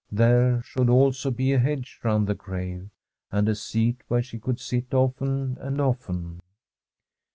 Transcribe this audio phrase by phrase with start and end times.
[0.11, 2.89] There should also be a hedge round the grave,
[3.31, 6.41] and a seat where she could sit often and often.